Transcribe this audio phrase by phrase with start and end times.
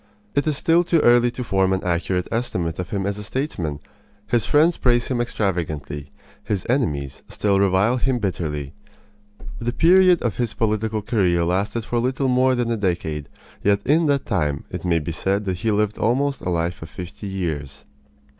[0.33, 3.79] It is still too early to form an accurate estimate of him as a statesman.
[4.25, 6.09] His friends praise him extravagantly.
[6.43, 8.73] His enemies still revile him bitterly.
[9.59, 13.29] The period of his political career lasted for little more than a decade,
[13.63, 16.89] yet in that time it may be said that he lived almost a life of
[16.89, 17.85] fifty years.